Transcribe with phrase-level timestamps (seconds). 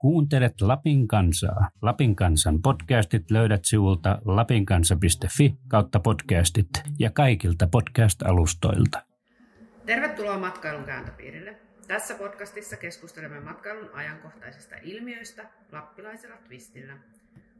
[0.00, 1.70] Kuuntelet Lapin kansaa.
[1.82, 9.02] Lapin kansan podcastit löydät sivulta lapinkansa.fi kautta podcastit ja kaikilta podcast-alustoilta.
[9.86, 11.58] Tervetuloa matkailun kääntöpiirille.
[11.88, 16.98] Tässä podcastissa keskustelemme matkailun ajankohtaisista ilmiöistä lappilaisella twistillä.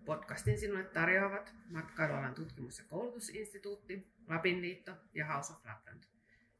[0.05, 6.03] Podcastin sinulle tarjoavat Matkailualan tutkimus- ja koulutusinstituutti, Lapin liitto ja House of Lapland.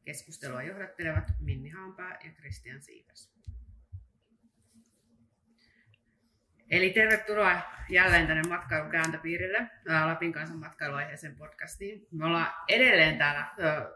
[0.05, 3.39] Keskustelua johdattelevat Minni Haanpää ja Christian Siivers.
[6.69, 9.67] Eli tervetuloa jälleen tänne matkailun kääntöpiirille,
[10.05, 12.07] Lapin kansan matkailuaiheeseen podcastiin.
[12.11, 13.47] Me ollaan edelleen täällä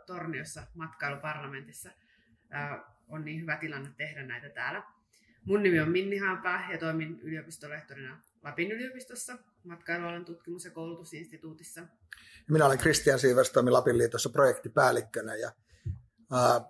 [0.06, 1.90] Torniossa matkailuparlamentissa.
[3.08, 4.84] On niin hyvä tilanne tehdä näitä täällä.
[5.46, 11.82] Mun nimi on Minni Haanpää ja toimin yliopistolehtorina Lapin yliopistossa matkailualan tutkimus- ja koulutusinstituutissa.
[12.50, 15.52] Minä olen Kristian Siivers, toimin Lapin liitossa projektipäällikkönä ja
[16.32, 16.62] ää,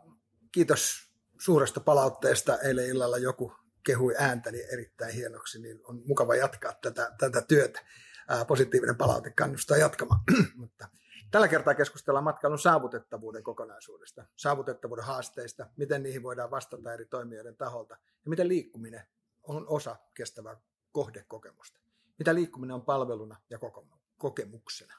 [0.52, 2.60] kiitos suuresta palautteesta.
[2.60, 7.82] Eilen illalla joku kehui ääntäni erittäin hienoksi, niin on mukava jatkaa tätä, tätä työtä.
[8.30, 10.20] Ää, positiivinen palaute kannustaa jatkamaan.
[10.56, 10.88] Mutta
[11.32, 17.94] tällä kertaa keskustellaan matkailun saavutettavuuden kokonaisuudesta, saavutettavuuden haasteista, miten niihin voidaan vastata eri toimijoiden taholta
[18.26, 19.02] ja miten liikkuminen
[19.44, 20.58] on osa kestävää
[20.92, 21.80] kohdekokemusta.
[22.18, 23.60] Mitä liikkuminen on palveluna ja
[24.18, 24.94] kokemuksena.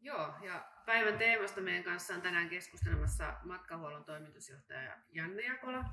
[0.00, 5.84] Joo, ja päivän teemasta meidän kanssa on tänään keskustelemassa matkahuollon toimitusjohtaja Janne Jakola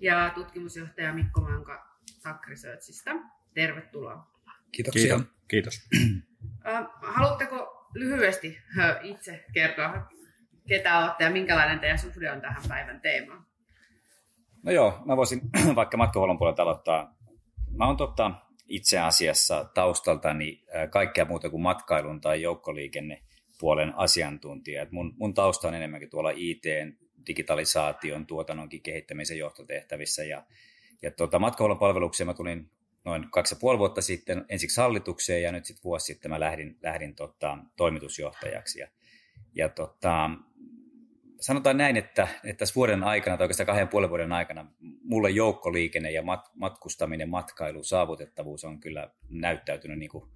[0.00, 3.10] ja tutkimusjohtaja Mikko Manka SAC Researchista.
[3.54, 4.30] Tervetuloa.
[4.72, 5.20] Kiitoksia.
[5.48, 5.88] Kiitos.
[7.02, 8.58] Haluatteko lyhyesti
[9.02, 10.08] itse kertoa,
[10.68, 13.46] ketä olette ja minkälainen teidän suhde on tähän päivän teemaan?
[14.62, 15.40] No joo, mä voisin
[15.76, 17.14] vaikka matkahuollon puolelta aloittaa.
[17.70, 18.30] Mä oon totta,
[18.68, 23.22] itse asiassa taustaltani kaikkea muuta kuin matkailun tai joukkoliikenne
[23.60, 24.82] puolen asiantuntija.
[24.82, 26.64] Et mun, mun tausta on enemmänkin tuolla IT,
[27.26, 30.24] digitalisaation, tuotannonkin kehittämisen johtotehtävissä.
[30.24, 30.44] Ja,
[31.02, 32.70] ja tuota, matkahuollon palvelukseen mä tulin
[33.04, 36.78] noin kaksi ja puoli vuotta sitten ensiksi hallitukseen ja nyt sitten vuosi sitten mä lähdin,
[36.82, 38.80] lähdin tota, toimitusjohtajaksi.
[38.80, 38.88] Ja,
[39.54, 40.30] ja tota,
[41.40, 44.66] sanotaan näin, että, että tässä vuoden aikana tai oikeastaan kahden puolen vuoden aikana
[45.02, 50.30] mulle joukkoliikenne ja mat, matkustaminen, matkailu, saavutettavuus on kyllä näyttäytynyt niin kuin,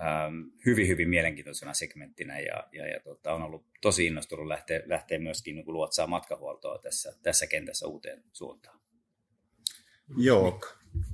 [0.00, 5.18] ähm, hyvin, hyvin mielenkiintoisena segmenttinä ja, ja, ja tota, on ollut tosi innostunut lähteä, lähteä
[5.18, 8.80] myöskin niin luotsaa matkahuoltoa tässä, tässä kentässä uuteen suuntaan.
[10.16, 10.60] Joo,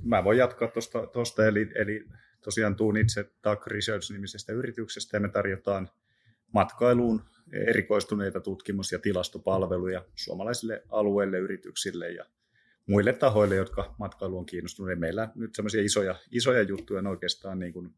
[0.03, 0.71] mä voin jatkaa
[1.13, 2.05] tuosta, eli, eli
[2.41, 5.89] tosiaan tuun itse TAC Research-nimisestä yrityksestä ja me tarjotaan
[6.53, 12.25] matkailuun erikoistuneita tutkimus- ja tilastopalveluja suomalaisille alueille, yrityksille ja
[12.85, 14.99] muille tahoille, jotka matkailu on kiinnostunut.
[14.99, 17.93] Meillä nyt semmoisia isoja, isoja juttuja on oikeastaan niin kuin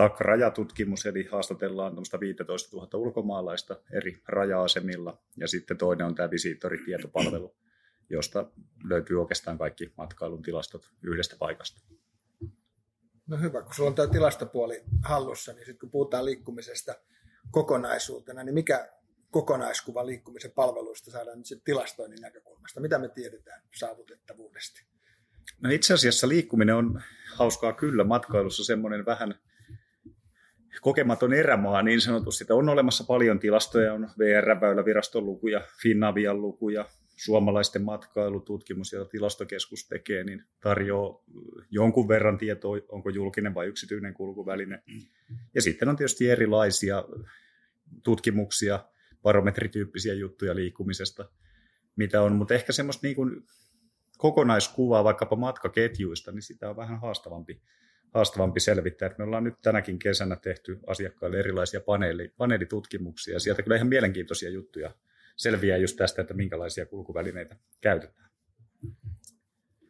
[0.00, 7.56] TAK-rajatutkimus, eli haastatellaan 15 000 ulkomaalaista eri raja-asemilla, ja sitten toinen on tämä visiittoritietopalvelu,
[8.10, 8.50] josta
[8.84, 11.80] löytyy oikeastaan kaikki matkailun tilastot yhdestä paikasta.
[13.26, 16.94] No hyvä, kun sulla on tämä tilastopuoli hallussa, niin sitten kun puhutaan liikkumisesta
[17.50, 18.92] kokonaisuutena, niin mikä
[19.30, 22.80] kokonaiskuva liikkumisen palveluista saadaan nyt sitten tilastoinnin näkökulmasta?
[22.80, 24.80] Mitä me tiedetään saavutettavuudesta?
[25.60, 27.02] No itse asiassa liikkuminen on
[27.34, 29.34] hauskaa kyllä matkailussa semmoinen vähän
[30.80, 32.44] kokematon erämaa niin sanotusti.
[32.50, 36.84] On olemassa paljon tilastoja, on VR-väyläviraston lukuja, Finnavian lukuja,
[37.16, 41.22] suomalaisten matkailututkimus ja tilastokeskus tekee, niin tarjoaa
[41.70, 44.82] jonkun verran tietoa, onko julkinen vai yksityinen kulkuväline.
[45.54, 47.04] Ja sitten on tietysti erilaisia
[48.02, 48.84] tutkimuksia,
[49.22, 51.28] barometrityyppisiä juttuja liikkumisesta,
[51.96, 53.42] mitä on, mutta ehkä semmoista niin kuin
[54.18, 57.62] kokonaiskuvaa vaikkapa matkaketjuista, niin sitä on vähän haastavampi,
[58.14, 59.14] haastavampi selvittää.
[59.18, 64.94] me ollaan nyt tänäkin kesänä tehty asiakkaille erilaisia paneeli, paneelitutkimuksia, sieltä kyllä ihan mielenkiintoisia juttuja
[65.36, 68.30] selviää just tästä, että minkälaisia kulkuvälineitä käytetään.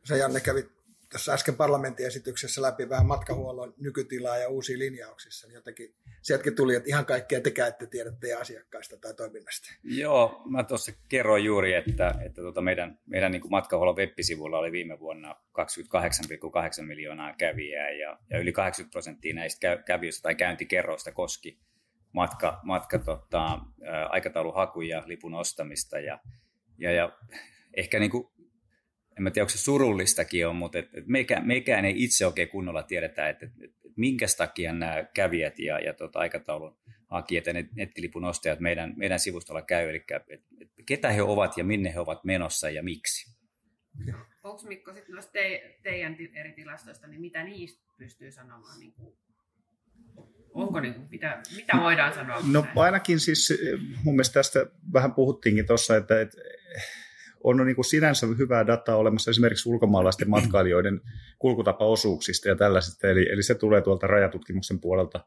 [0.04, 0.79] Sä Janne kävit
[1.10, 6.88] tuossa äsken parlamenttiesityksessä läpi vähän matkahuollon nykytilaa ja uusia linjauksissa, niin jotenkin sieltäkin tuli, että
[6.88, 9.69] ihan kaikkea te ette tiedä teidän asiakkaista tai toiminnasta.
[9.84, 14.99] Joo, mä tuossa kerroin juuri, että, että tuota meidän, meidän niin matkahuollon web-sivulla oli viime
[14.99, 15.37] vuonna
[16.78, 21.58] 28,8 miljoonaa kävijää ja, ja yli 80 prosenttia näistä kävijöistä tai käyntikerroista koski
[22.12, 23.58] matka, matka tota,
[24.08, 26.20] aikatauluhakuja, lipun ostamista ja,
[26.79, 27.19] ja, ja
[27.75, 28.29] ehkä niin kuin,
[29.20, 32.49] en mä tiedä, onko se surullistakin on, mutta et, et mekään, mekään ei itse oikein
[32.49, 36.76] kunnolla tiedetä, että et, et, et minkä takia nämä kävijät ja, ja tota, aikataulun
[37.06, 41.64] hakijat ja nettilipun ostajat meidän, meidän sivustolla käy, eli et, et, ketä he ovat ja
[41.64, 43.37] minne he ovat menossa ja miksi.
[44.43, 49.17] Onko Mikko sitten noista te, teidän eri tilastoista, niin mitä niistä pystyy sanomaan niin kuin
[50.55, 52.40] Onko niin, mitä, mitä voidaan sanoa?
[52.52, 53.52] No ainakin siis
[54.05, 56.37] mun mielestä tästä vähän puhuttiinkin tuossa, että, että
[57.44, 61.00] on niin kuin sinänsä hyvää dataa olemassa esimerkiksi ulkomaalaisten matkailijoiden
[61.38, 65.25] kulkutapaosuuksista ja tällaisista, eli, eli se tulee tuolta rajatutkimuksen puolelta.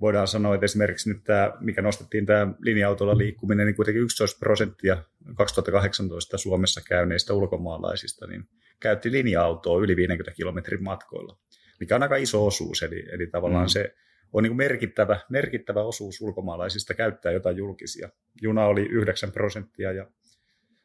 [0.00, 5.02] Voidaan sanoa, että esimerkiksi nyt tämä, mikä nostettiin tämä linja-autolla liikkuminen, niin kuitenkin 11 prosenttia
[5.36, 8.48] 2018 Suomessa käyneistä ulkomaalaisista niin
[8.80, 11.38] käytti linja-autoa yli 50 kilometrin matkoilla,
[11.80, 13.68] mikä on aika iso osuus, eli, eli tavallaan mm.
[13.68, 13.94] se
[14.32, 18.08] on niin merkittävä, merkittävä osuus ulkomaalaisista käyttää jotain julkisia.
[18.42, 20.06] Juna oli 9 prosenttia ja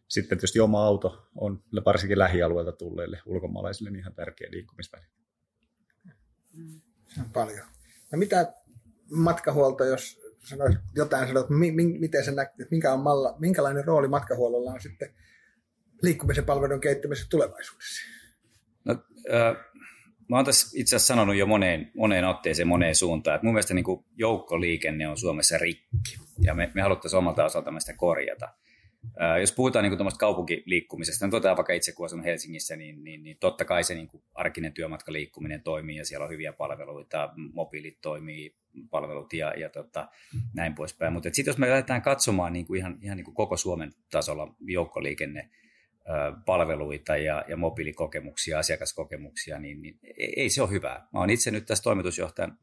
[0.10, 5.10] sitten tietysti oma auto on varsinkin lähialueelta tulleille ulkomaalaisille niin ihan tärkeä liikkumisväline.
[7.08, 7.66] Se on paljon.
[8.12, 8.54] No mitä
[9.12, 14.82] matkahuolto, jos sanoit jotain, mi, miten se näkyy, minkä on malla, minkälainen rooli matkahuollolla on
[14.82, 15.14] sitten
[16.02, 18.02] liikkumisen palvelun kehittämisessä tulevaisuudessa?
[18.86, 18.94] No,
[19.34, 19.58] äh,
[20.30, 23.74] mä oon tässä itse asiassa sanonut jo moneen, moneen otteeseen, moneen suuntaan, että mun mielestä
[23.74, 23.86] niin
[24.16, 28.54] joukkoliikenne on Suomessa rikki, ja me, me haluttaisiin omalta osaltamme sitä korjata.
[29.40, 33.38] Jos puhutaan niin kuin kaupunkiliikkumisesta, niin totean vaikka itse kun asun Helsingissä, niin, niin, niin
[33.40, 38.56] totta kai se niin kuin arkinen työmatkaliikkuminen toimii ja siellä on hyviä palveluita, mobiilit toimii,
[38.90, 40.08] palvelut ja, ja tota,
[40.54, 41.14] näin poispäin.
[41.14, 44.56] Mutta sitten jos me lähdetään katsomaan niin kuin ihan, ihan niin kuin koko Suomen tasolla
[44.60, 45.50] joukkoliikenne,
[46.46, 50.00] palveluita ja, ja mobiilikokemuksia, asiakaskokemuksia, niin, niin
[50.38, 51.08] ei se ole hyvää.
[51.14, 52.58] Mä oon itse nyt tässä toimitusjohtajan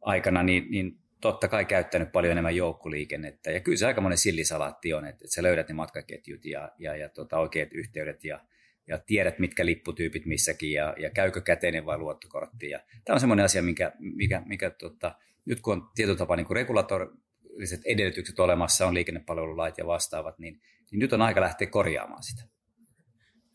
[0.00, 3.50] aikana niin, niin totta kai käyttänyt paljon enemmän joukkoliikennettä.
[3.50, 6.96] Ja kyllä se aika monen sillisalaatti on, että, että sä löydät ne matkaketjut ja, ja,
[6.96, 8.40] ja tota, oikeat yhteydet ja,
[8.86, 12.70] ja tiedät, mitkä lipputyypit missäkin ja, ja käykö käteinen vai luottokortti.
[12.70, 16.46] Ja tämä on semmoinen asia, mikä, mikä, mikä tota, nyt kun on tietyllä tapaa niin
[16.50, 20.60] regulatoriset edellytykset olemassa, on liikennepalvelulait ja vastaavat, niin,
[20.90, 22.42] niin nyt on aika lähteä korjaamaan sitä.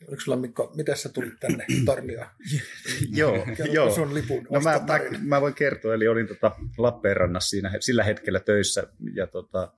[0.08, 2.28] Oliko sulla Mikko, miten sä tulit tänne Tornioon?
[3.20, 3.92] joo, joo.
[3.92, 8.40] sun lipun no mä, mä, mä, voin kertoa, eli olin tota Lappeenrannassa siinä, sillä hetkellä
[8.40, 9.74] töissä ja tota,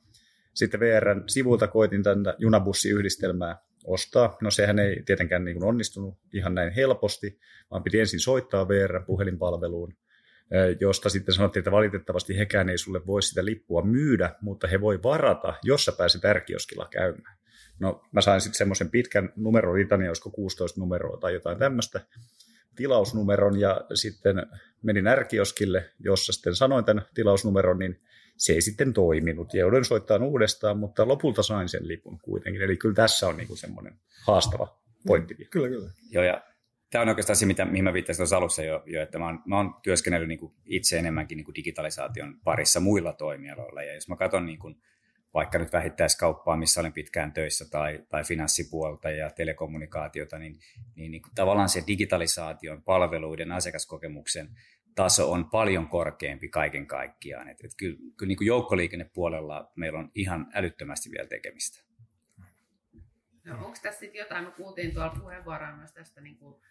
[0.54, 4.38] sitten VRn sivulta koitin tänne junabussiyhdistelmää ostaa.
[4.42, 7.40] No sehän ei tietenkään niin onnistunut ihan näin helposti,
[7.72, 9.94] vaan piti ensin soittaa VR puhelinpalveluun,
[10.80, 15.04] josta sitten sanottiin, että valitettavasti hekään ei sulle voi sitä lippua myydä, mutta he voi
[15.04, 17.41] varata, jos sä pääset ärkioskilla käymään.
[17.82, 22.02] No mä sain sitten semmoisen pitkän numerolitania, olisiko 16 numeroa tai jotain tämmöistä,
[22.76, 24.36] tilausnumeron ja sitten
[24.82, 28.02] menin ärkioskille, jossa sitten sanoin tämän tilausnumeron, niin
[28.38, 29.54] se ei sitten toiminut.
[29.54, 32.62] Ja joudun soittamaan uudestaan, mutta lopulta sain sen lipun kuitenkin.
[32.62, 33.94] Eli kyllä tässä on niinku semmoinen
[34.26, 35.34] haastava pointti.
[35.34, 35.90] Mm, kyllä, kyllä.
[36.12, 36.44] Joo, ja
[36.92, 39.40] tämä on oikeastaan se, mitä, mihin mä viittasin tuossa alussa jo, jo että mä oon,
[39.46, 43.84] mä oon työskennellyt niin kuin itse enemmänkin niin kuin digitalisaation parissa muilla toimialoilla.
[43.84, 44.76] Ja jos mä katson niin kuin
[45.34, 50.60] vaikka nyt vähittäiskauppaa, missä olen pitkään töissä, tai, tai finanssipuolta ja telekommunikaatiota, niin,
[50.96, 54.50] niin, niin tavallaan se digitalisaation, palveluiden, asiakaskokemuksen
[54.96, 57.50] taso on paljon korkeampi kaiken kaikkiaan.
[57.50, 61.84] Et, et kyllä, kyllä niin kuin joukkoliikennepuolella meillä on ihan älyttömästi vielä tekemistä.
[63.44, 66.62] No, onko tässä sitten jotain, me kuultiin tuolla puheenvuoroa myös tästä niin kuin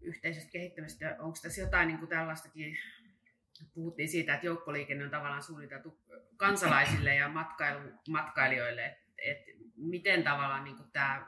[0.00, 2.76] yhteisestä kehittämistä, onko tässä jotain niin kuin tällaistakin
[3.74, 5.98] puhuttiin siitä, että joukkoliikenne on tavallaan suunniteltu
[6.36, 9.38] kansalaisille ja matkailu, matkailijoille, että et
[9.76, 11.26] miten tavallaan niin tämä,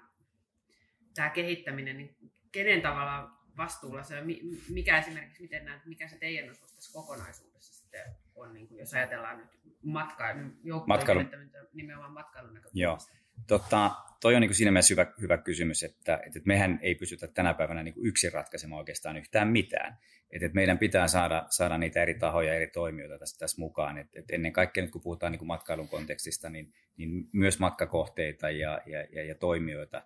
[1.14, 2.16] tämä kehittäminen, niin
[2.52, 4.26] kenen tavalla vastuulla se on,
[4.68, 8.00] mikä esimerkiksi, miten näet, mikä se teidän osuus tässä kokonaisuudessa sitten
[8.34, 13.12] on, niin kuin jos ajatellaan nyt matkailun, joukkoliikennettä, nimenomaan matkailun näkökulmasta.
[13.12, 13.19] Joo.
[13.46, 13.90] Totta,
[14.20, 17.54] toi on niin kuin siinä mielessä hyvä, hyvä kysymys, että, että mehän ei pystytä tänä
[17.54, 19.98] päivänä niin kuin yksin ratkaisemaan oikeastaan yhtään mitään.
[20.30, 23.98] Että, että meidän pitää saada, saada niitä eri tahoja, eri toimijoita tässä, tässä mukaan.
[23.98, 28.50] Että, että ennen kaikkea nyt kun puhutaan niin kuin matkailun kontekstista, niin, niin myös matkakohteita
[28.50, 30.02] ja, ja, ja, ja toimijoita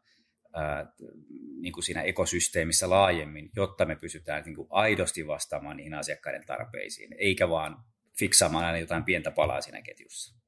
[0.55, 0.93] ää,
[1.61, 7.15] niin kuin siinä ekosysteemissä laajemmin, jotta me pysytään niin kuin aidosti vastaamaan niihin asiakkaiden tarpeisiin,
[7.19, 7.77] eikä vaan
[8.19, 10.44] fiksaamaan aina jotain pientä palaa siinä ketjussa.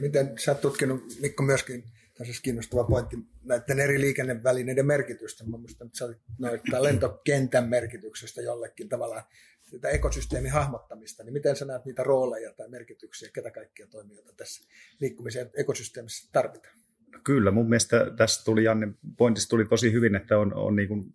[0.00, 5.44] Miten sä oot tutkinut, Mikko, myöskin, tässä olisi kiinnostava pointti, näiden eri liikennevälineiden merkitystä.
[5.44, 9.22] Mä muistan, että sä olit noita lentokentän merkityksestä jollekin tavallaan,
[9.70, 14.68] tätä ekosysteemin hahmottamista, niin miten sä näet niitä rooleja tai merkityksiä, ketä kaikkia toimijoita tässä
[15.00, 16.78] liikkumisen ekosysteemissä tarvitaan?
[17.24, 21.12] Kyllä, mun mielestä tässä tuli, Janne, pointissa tuli tosi hyvin, että on, on niin kuin,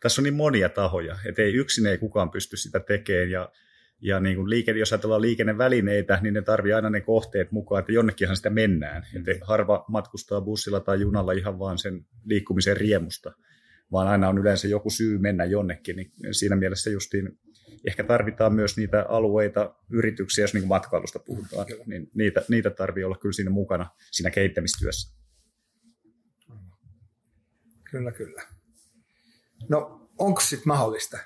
[0.00, 3.52] tässä on niin monia tahoja, että ei yksin ei kukaan pysty sitä tekemään, ja
[4.04, 7.92] ja niin kuin liike, jos ajatellaan liikennevälineitä, niin ne tarvii aina ne kohteet mukaan, että
[7.92, 9.06] jonnekinhan sitä mennään.
[9.12, 9.18] Mm.
[9.18, 13.32] Että harva matkustaa bussilla tai junalla ihan vaan sen liikkumisen riemusta,
[13.92, 15.96] vaan aina on yleensä joku syy mennä jonnekin.
[15.96, 17.38] Niin siinä mielessä justiin
[17.86, 21.84] ehkä tarvitaan myös niitä alueita, yrityksiä, jos niin matkailusta puhutaan, kyllä.
[21.86, 25.14] niin niitä, niitä tarvii olla kyllä siinä mukana siinä kehittämistyössä.
[27.90, 28.42] Kyllä, kyllä.
[29.68, 31.18] No onko sitten mahdollista?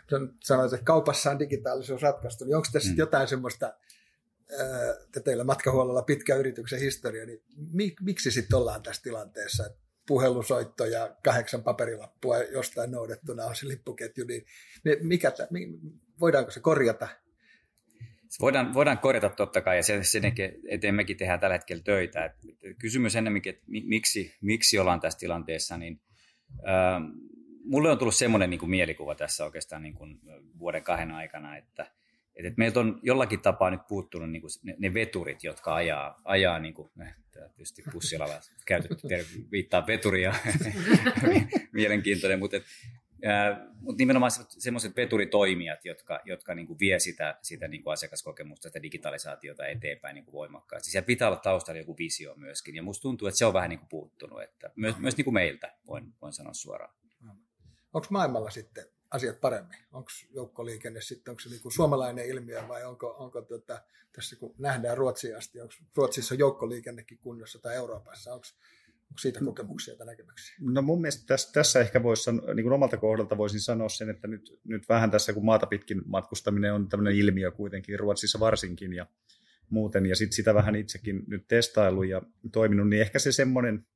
[0.45, 2.99] Sanoit, että kaupassa on digitaalisuus ratkaistu, niin onko tässä mm.
[2.99, 7.43] jotain semmoista ää, teillä matkahuollolla pitkä yrityksen historia, niin
[7.73, 13.69] mi, miksi sitten ollaan tässä tilanteessa, että puhelusoitto ja kahdeksan paperilappua jostain noudettuna on se
[13.69, 14.47] lippuketju, niin
[15.03, 15.33] mikä,
[16.21, 17.09] voidaanko se korjata?
[18.29, 20.23] Se voidaan, voidaan korjata totta kai, ja sen, sen
[20.69, 22.25] eteen mekin tehdään tällä hetkellä töitä.
[22.25, 22.33] Et,
[22.79, 26.01] kysymys ennemminkin, että miksi, miksi ollaan tässä tilanteessa, niin
[26.65, 27.01] ää,
[27.69, 30.21] mulle on tullut semmoinen niin kuin mielikuva tässä oikeastaan niin kuin
[30.59, 31.87] vuoden kahden aikana, että,
[32.37, 36.59] että meiltä on jollakin tapaa nyt puuttunut niin kuin ne, ne veturit, jotka ajaa, ajaa
[36.59, 36.91] niin kuin,
[37.33, 39.09] tietysti pussilalla käytetty
[39.53, 40.35] viittaa veturia,
[41.73, 42.65] mielenkiintoinen, mutta, et,
[43.81, 48.83] mutta nimenomaan semmoiset veturitoimijat, jotka, jotka niin kuin vie sitä, sitä niin kuin asiakaskokemusta, sitä
[48.83, 50.91] digitalisaatiota eteenpäin niin kuin voimakkaasti.
[50.91, 53.79] Siellä pitää olla taustalla joku visio myöskin, ja musta tuntuu, että se on vähän niin
[53.79, 56.95] kuin puuttunut, että myös, myös niin kuin meiltä, voin, voin sanoa suoraan.
[57.93, 59.79] Onko maailmalla sitten asiat paremmin?
[59.93, 64.55] Onko joukkoliikenne sitten, onko se niin kuin suomalainen ilmiö vai onko, onko tota, tässä kun
[64.59, 68.47] nähdään Ruotsiin asti, onko Ruotsissa joukkoliikennekin kunnossa tai Euroopassa, onko,
[69.03, 70.57] onko siitä kokemuksia tai näkemyksiä?
[70.61, 74.11] No mun mielestä tässä, tässä ehkä voisi sanoa, niin kuin omalta kohdalta voisin sanoa sen,
[74.11, 78.93] että nyt, nyt vähän tässä kun maata pitkin matkustaminen on tämmöinen ilmiö kuitenkin Ruotsissa varsinkin
[78.93, 79.07] ja
[79.71, 83.87] muuten, ja sitten sitä vähän itsekin nyt testailu ja toiminut, niin ehkä se semmoinen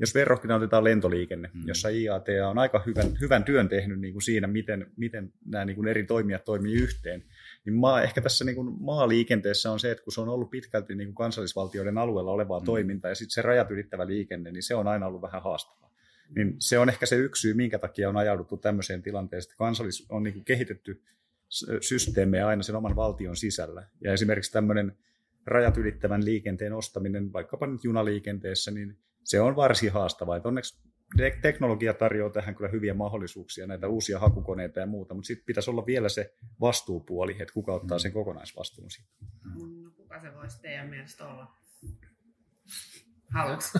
[0.00, 1.62] jos verrokkina otetaan lentoliikenne, mm.
[1.66, 5.76] jossa IAT on aika hyvän, hyvän työn tehnyt niin kuin siinä, miten, miten nämä niin
[5.76, 7.24] kuin eri toimijat toimii yhteen,
[7.64, 10.94] niin maa, ehkä tässä niin kuin maaliikenteessä on se, että kun se on ollut pitkälti
[10.94, 12.64] niin kuin kansallisvaltioiden alueella olevaa mm.
[12.64, 15.90] toimintaa ja sitten se rajat ylittävä liikenne, niin se on aina ollut vähän haastavaa.
[16.36, 20.06] Niin se on ehkä se yksi syy, minkä takia on ajauduttu tämmöiseen tilanteeseen, että kansallis
[20.08, 21.02] on niin kuin kehitetty
[21.80, 23.86] systeemejä aina sen oman valtion sisällä.
[24.00, 24.96] Ja esimerkiksi tämmöinen
[25.46, 30.36] rajat ylittävän liikenteen ostaminen vaikkapa nyt junaliikenteessä, niin se on varsin haastavaa.
[30.36, 30.82] Että onneksi
[31.42, 35.86] teknologia tarjoaa tähän kyllä hyviä mahdollisuuksia, näitä uusia hakukoneita ja muuta, mutta sitten pitäisi olla
[35.86, 39.10] vielä se vastuupuoli, että kuka ottaa sen kokonaisvastuun siitä.
[39.44, 41.54] No, kuka se voisi teidän mielestä olla?
[43.34, 43.78] Haluatko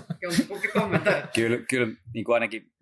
[0.80, 1.28] kommentoida?
[1.34, 2.72] kyllä, kyllä niin kuin ainakin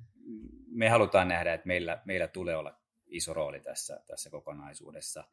[0.71, 5.25] me halutaan nähdä, että meillä, meillä tulee olla iso rooli tässä, tässä kokonaisuudessa.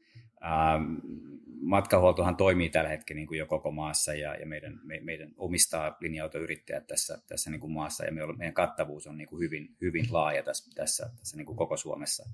[0.43, 0.95] Ähm,
[1.65, 5.97] matkahuoltohan toimii tällä hetkellä niin kuin jo koko maassa ja, ja meidän, me, meidän omistaa
[5.99, 10.05] linja-autoyrittäjät tässä, tässä niin kuin maassa ja me meidän kattavuus on niin kuin hyvin, hyvin
[10.11, 12.29] laaja tässä, tässä, tässä niin kuin koko Suomessa.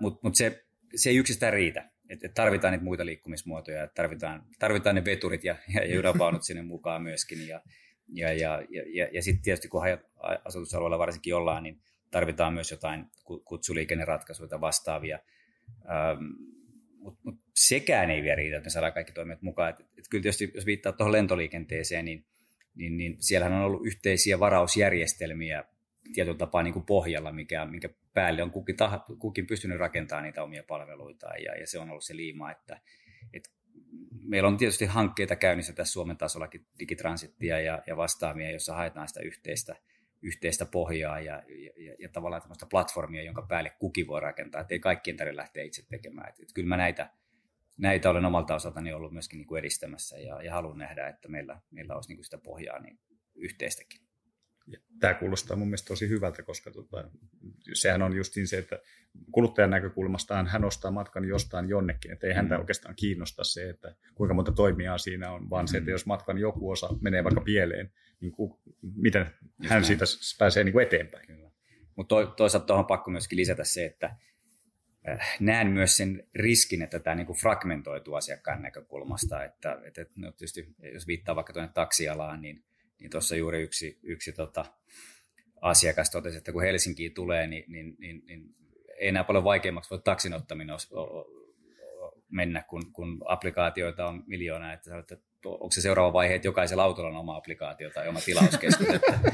[0.00, 1.90] Mutta mut se, se ei yksistään riitä.
[2.08, 6.02] Et, et tarvitaan niitä muita liikkumismuotoja, tarvitaan, tarvitaan ne veturit ja, ja, ja
[6.40, 7.48] sinne mukaan myöskin.
[7.48, 7.60] Ja,
[8.08, 8.62] ja, ja,
[8.94, 9.82] ja, ja, sitten tietysti kun
[10.44, 11.80] asutusalueella varsinkin ollaan, niin
[12.10, 13.06] tarvitaan myös jotain
[13.44, 15.18] kutsuliikenneratkaisuja vastaavia.
[15.90, 16.24] Ähm,
[16.98, 19.70] Mutta mut sekään ei vielä riitä, että me saadaan kaikki toimijat mukaan.
[19.70, 22.26] Et, et kyllä tietysti, jos viittaa tuohon lentoliikenteeseen, niin,
[22.74, 25.64] niin, niin siellähän on ollut yhteisiä varausjärjestelmiä
[26.14, 30.42] tietyllä tapaa niin kuin pohjalla, mikä, mikä päälle on kukin, tah, kukin pystynyt rakentamaan niitä
[30.42, 31.26] omia palveluita.
[31.26, 32.80] Ja, ja se on ollut se liima, että,
[33.32, 33.50] että
[34.24, 39.20] meillä on tietysti hankkeita käynnissä tässä Suomen tasollakin, digitransittia ja, ja vastaavia, jossa haetaan sitä
[39.20, 39.76] yhteistä–
[40.22, 41.42] yhteistä pohjaa ja,
[41.76, 45.62] ja, ja tavallaan tämmöistä platformia, jonka päälle kukin voi rakentaa, että ei kaikkien tarvitse lähteä
[45.62, 46.28] itse tekemään.
[46.28, 47.10] Että, että kyllä mä näitä,
[47.78, 51.60] näitä olen omalta osaltani ollut myöskin niin kuin edistämässä ja, ja haluan nähdä, että meillä,
[51.70, 52.98] meillä olisi niin kuin sitä pohjaa niin
[53.34, 54.00] yhteistäkin.
[54.66, 57.10] Ja tämä kuulostaa mun mielestä tosi hyvältä, koska tota,
[57.72, 58.78] sehän on just se, että
[59.32, 62.60] kuluttajan näkökulmastaan hän ostaa matkan jostain jonnekin, että ei häntä mm.
[62.60, 65.68] oikeastaan kiinnosta se, että kuinka monta toimijaa siinä on, vaan mm.
[65.68, 65.92] se, että mm.
[65.92, 68.60] jos matkan joku osa menee vaikka pieleen, niin ku,
[68.96, 69.84] miten just hän näin.
[69.84, 70.04] siitä
[70.38, 71.52] pääsee niin kuin eteenpäin.
[71.96, 74.16] Mutta to, toisaalta tuohon pakko myöskin lisätä se, että
[75.40, 79.44] näen myös sen riskin, että tämä niinku fragmentoituu asiakkaan näkökulmasta.
[79.44, 82.64] Että, että, no tietysti, jos viittaa vaikka tuonne taksialaan, niin
[83.00, 84.64] niin tuossa juuri yksi, yksi tota,
[85.60, 88.54] asiakas totesi, että kun Helsinkiin tulee, niin, niin, niin, niin
[88.98, 90.76] ei enää paljon vaikeammaksi voi taksin ottaminen
[92.28, 97.10] mennä, kun, kun applikaatioita on miljoona, että, että onko se seuraava vaihe, että jokaisella autolla
[97.10, 98.88] on oma applikaatio tai oma tilauskeskus.
[98.88, 99.20] että,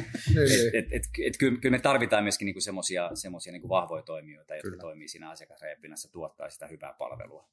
[0.73, 3.11] et, et, et, et, kyllä, kyllä me tarvitaan myöskin niinku semmoisia
[3.53, 4.81] niinku vahvoja toimijoita, jotka kyllä.
[4.81, 7.49] toimii siinä asiakasreepinnassa, tuottaa sitä hyvää palvelua.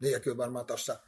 [0.00, 1.00] Niin ja kyllä varmaan tuossa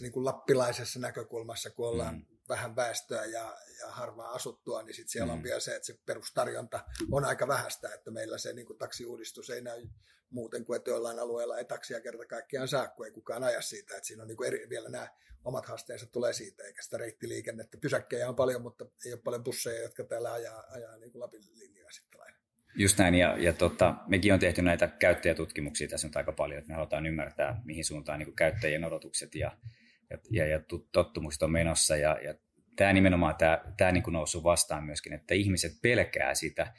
[0.00, 2.33] niin kuin lappilaisessa näkökulmassa, kun ollaan mm.
[2.48, 5.38] Vähän väestöä ja, ja harvaa asuttua, niin sit siellä mm.
[5.38, 9.50] on vielä se, että se perustarjonta on aika vähäistä, että meillä se niin kuin taksiuudistus
[9.50, 9.82] ei näy
[10.30, 13.96] muuten kuin, että jollain alueella ei taksia kerta kaikkiaan saa, kun ei kukaan aja siitä,
[13.96, 15.08] että siinä on niin kuin eri, vielä nämä
[15.44, 17.78] omat haasteensa tulee siitä, eikä sitä reittiliikennettä.
[17.78, 21.42] Pysäkkejä on paljon, mutta ei ole paljon busseja, jotka täällä ajaa, ajaa niin kuin Lapin
[21.54, 22.38] linjaa sitten lailla.
[22.76, 26.68] Just näin, ja, ja tota, mekin on tehty näitä käyttäjätutkimuksia tässä nyt aika paljon, että
[26.68, 29.56] me halutaan ymmärtää, mihin suuntaan niin käyttäjien odotukset ja,
[30.10, 30.60] ja, ja, ja
[30.92, 32.34] tottumukset on menossa, ja, ja
[32.76, 36.72] tämä nimenomaan tämä, tämä niin noussut vastaan myöskin, että ihmiset pelkää sitä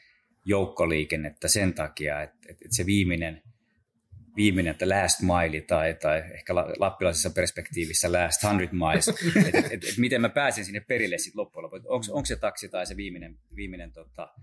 [0.46, 3.42] joukkoliikennettä sen takia, että, että se viimeinen
[4.36, 9.84] viimeinen, että last mile tai, tai ehkä lappilaisessa perspektiivissä last hundred miles, että et, et,
[9.84, 13.38] et miten mä pääsen sinne perille sitten loppujen lopuksi, onko, se taksi tai se viimeinen,
[13.56, 14.34] viimeinen tota,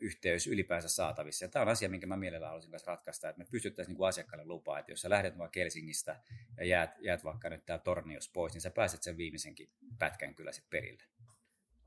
[0.00, 1.44] yhteys ylipäänsä saatavissa.
[1.44, 4.44] Ja tämä on asia, minkä mä mielellään haluaisin kanssa ratkaista, että me pystyttäisiin niin asiakkaille
[4.44, 6.20] lupaa, että jos sä lähdet vaikka Helsingistä
[6.56, 10.52] ja jäät, jäät vaikka nyt tää Tornios pois, niin sä pääset sen viimeisenkin pätkän kyllä
[10.52, 11.02] sitten perille.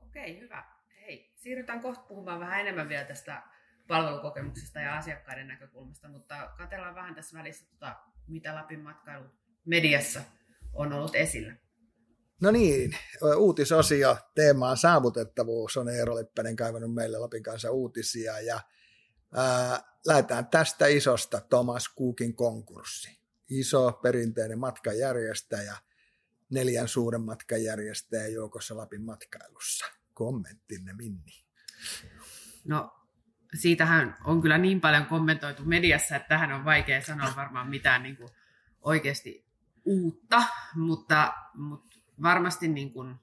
[0.00, 0.64] Okei, hyvä.
[1.00, 3.42] Hei, siirrytään kohta puhumaan vähän enemmän vielä tästä
[3.86, 7.96] palvelukokemuksesta ja asiakkaiden näkökulmasta, mutta katsellaan vähän tässä välissä, tota,
[8.26, 9.24] mitä Lapin matkailu
[9.64, 10.22] mediassa
[10.72, 11.52] on ollut esillä.
[12.40, 12.96] No niin,
[13.36, 18.60] uutisosio teemaan saavutettavuus on Eero Leppänen kaivannut meille Lapin kanssa uutisia ja
[19.34, 23.18] ää, lähdetään tästä isosta Thomas Cookin konkurssi.
[23.50, 25.76] Iso perinteinen matkanjärjestäjä,
[26.50, 29.86] neljän suuren matkanjärjestäjän joukossa Lapin matkailussa.
[30.14, 31.44] Kommenttinne Minni.
[32.64, 32.90] No
[33.54, 38.16] siitähän on kyllä niin paljon kommentoitu mediassa, että tähän on vaikea sanoa varmaan mitään niin
[38.16, 38.28] kuin
[38.80, 39.46] oikeasti
[39.84, 40.42] uutta,
[40.74, 43.14] mutta, mutta varmasti niin kuin,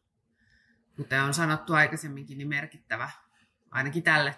[0.95, 3.09] kuten on sanottu aikaisemminkin, niin merkittävä,
[3.71, 4.35] ainakin tälle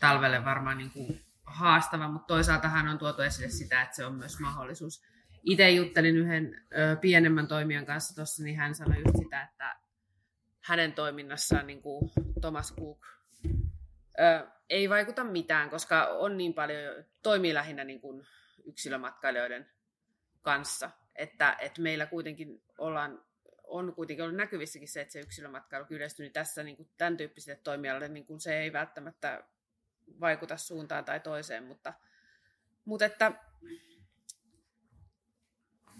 [0.00, 4.14] talvelle varmaan niin kuin haastava, mutta toisaalta hän on tuotu esille sitä, että se on
[4.14, 5.02] myös mahdollisuus.
[5.42, 9.76] Itse juttelin yhden ö, pienemmän toimijan kanssa tuossa, niin hän sanoi just sitä, että
[10.60, 13.06] hänen toiminnassaan niin kuin Thomas Cook
[14.20, 18.26] ö, ei vaikuta mitään, koska on niin paljon, toimii lähinnä niin kuin
[18.64, 19.66] yksilömatkailijoiden
[20.42, 23.24] kanssa, että, että meillä kuitenkin ollaan,
[23.72, 27.60] on kuitenkin ollut näkyvissäkin se, että se yksilömatkailu yleistyy, niin tässä niin kuin tämän tyyppiselle
[27.64, 29.44] toimijalle niin kuin se ei välttämättä
[30.20, 31.92] vaikuta suuntaan tai toiseen, mutta,
[32.84, 33.32] mutta että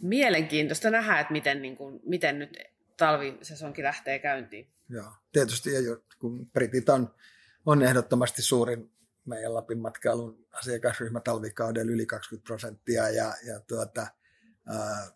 [0.02, 2.58] mielenkiintoista nähdä, että miten, niin kuin, miten nyt
[2.96, 4.68] talvisesonkin lähtee käyntiin.
[4.88, 5.70] Joo, tietysti
[6.18, 7.14] kun britit on
[7.66, 8.90] on ehdottomasti suurin
[9.24, 14.06] meidän Lapin matkailun asiakasryhmä talvikaudella yli 20 prosenttia ja, ja tuota,
[14.66, 15.10] ää,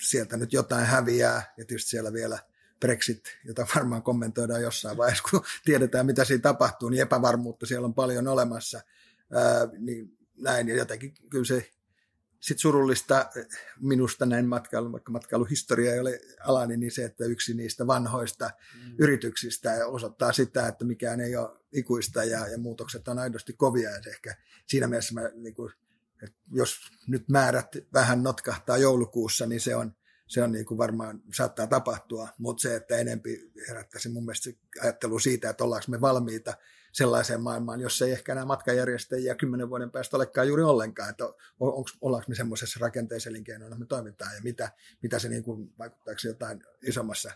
[0.00, 2.38] sieltä nyt jotain häviää ja tietysti siellä vielä
[2.80, 7.94] Brexit, jota varmaan kommentoidaan jossain vaiheessa, kun tiedetään mitä siinä tapahtuu, niin epävarmuutta siellä on
[7.94, 8.80] paljon olemassa.
[9.32, 11.70] Ää, niin näin, ja jotenkin kyllä se
[12.40, 13.30] sitten surullista
[13.80, 18.94] minusta näin matkailu, vaikka matkailuhistoria ei ole alani, niin se, että yksi niistä vanhoista mm.
[18.98, 23.90] yrityksistä osoittaa sitä, että mikään ei ole ikuista ja, ja muutokset on aidosti kovia.
[23.90, 24.36] Ja ehkä
[24.66, 25.72] siinä mielessä, mä, niin kuin,
[26.22, 29.94] että jos nyt määrät vähän notkahtaa joulukuussa, niin se on,
[30.26, 34.50] se on niin kuin varmaan saattaa tapahtua, mutta se, että enempi herättäisi mun mielestä
[34.82, 36.54] ajattelu siitä, että ollaanko me valmiita
[36.92, 41.24] sellaiseen maailmaan, jossa ei ehkä nämä matkajärjestäjiä kymmenen vuoden päästä olekaan juuri ollenkaan, että
[41.60, 46.62] onko, ollaanko me semmoisessa rakenteiselinkeinoina me toimitaan ja mitä, mitä se niin kuin, vaikuttaako jotain
[46.82, 47.30] isommassa,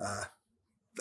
[0.00, 0.26] ää,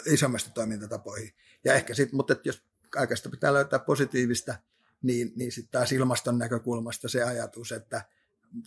[0.05, 1.31] isommasta toimintatapoihin.
[1.63, 4.55] Ja ehkä sitten, mutta jos kaikesta pitää löytää positiivista,
[5.01, 8.05] niin, niin sitten taas ilmaston näkökulmasta se ajatus, että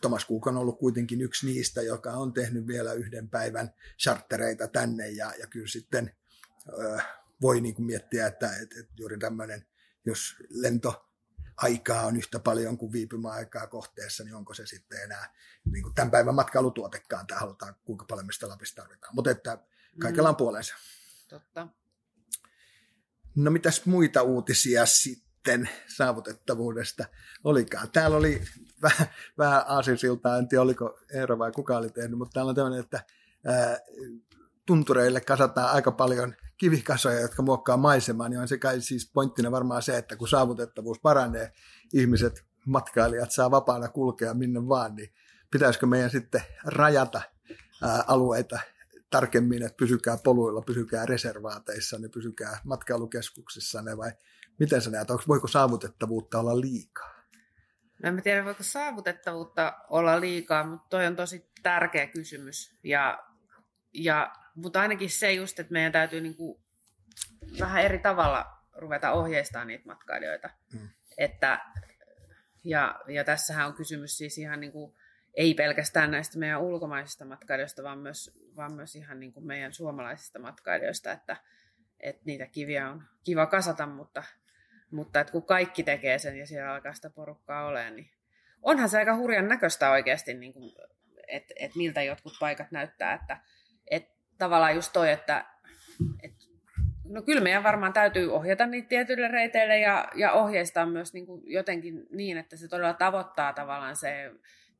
[0.00, 5.08] Thomas Cook on ollut kuitenkin yksi niistä, joka on tehnyt vielä yhden päivän chartereita tänne
[5.08, 6.14] ja, ja kyllä sitten
[7.40, 9.66] voi niin kuin miettiä, että, että, että juuri tämmöinen,
[10.04, 11.10] jos lento
[11.56, 15.34] aikaa on yhtä paljon kuin viipymäaikaa kohteessa, niin onko se sitten enää
[15.72, 19.14] niin kuin tämän päivän matkailutuotekaan, tai halutaan kuinka paljon mistä Lapista tarvitaan.
[19.14, 19.58] Mutta että
[20.00, 20.38] kaikella on mm.
[20.38, 20.74] puolensa.
[21.28, 21.68] Totta.
[23.34, 25.23] No mitäs muita uutisia sitten
[25.96, 27.04] saavutettavuudesta
[27.44, 27.90] olikaan?
[27.90, 28.42] Täällä oli
[28.83, 29.07] vähän,
[29.38, 33.02] vähän aasinsiltaa, en tiedä oliko Eero vai kuka oli tehnyt, mutta täällä on tämmöinen, että
[33.46, 33.78] ää,
[34.66, 39.83] tuntureille kasataan aika paljon kivikasoja, jotka muokkaa maisemaa, niin on se kai siis pointtina varmaan
[39.83, 41.52] se, että kun saavutettavuus paranee,
[41.92, 45.12] ihmiset, matkailijat saa vapaana kulkea minne vaan, niin
[45.50, 47.22] pitäisikö meidän sitten rajata
[47.83, 48.59] ää, alueita
[49.11, 54.12] tarkemmin, että pysykää poluilla, pysykää reservaateissa, ne pysykää matkailukeskuksissa ne vai
[54.58, 57.14] miten sä näet, onko, voiko saavutettavuutta olla liikaa?
[58.02, 62.78] No en tiedä, voiko saavutettavuutta olla liikaa, mutta toi on tosi tärkeä kysymys.
[62.82, 63.24] Ja,
[63.94, 66.62] ja mutta ainakin se just, että meidän täytyy niin kuin
[67.60, 70.50] vähän eri tavalla ruveta ohjeistamaan niitä matkailijoita.
[70.72, 70.88] Mm.
[71.18, 71.60] Että,
[72.64, 74.94] ja, ja tässähän on kysymys siis ihan niin kuin,
[75.34, 80.38] ei pelkästään näistä meidän ulkomaisista matkailijoista, vaan myös, vaan myös ihan niin kuin meidän suomalaisista
[80.38, 81.36] matkailijoista, että,
[82.00, 84.22] että niitä kiviä on kiva kasata, mutta,
[84.94, 88.11] mutta että kun kaikki tekee sen ja siellä alkaa sitä porukkaa olemaan, niin
[88.62, 90.72] onhan se aika hurjan näköistä oikeasti, niin kuin,
[91.28, 93.40] että, että miltä jotkut paikat näyttää, että,
[93.90, 95.44] että tavallaan just toi, että,
[96.22, 96.44] että
[97.04, 101.42] no kyllä meidän varmaan täytyy ohjata niitä tietyille reiteille ja, ja ohjeistaa myös niin kuin
[101.52, 104.30] jotenkin niin, että se todella tavoittaa tavallaan se,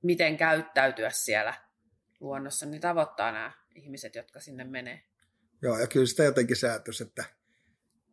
[0.03, 1.55] miten käyttäytyä siellä
[2.21, 5.03] luonnossa, niin tavoittaa nämä ihmiset, jotka sinne menee.
[5.63, 7.25] Joo, ja kyllä sitä jotenkin säätös, että